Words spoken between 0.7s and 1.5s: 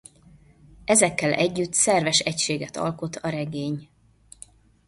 Ezekkel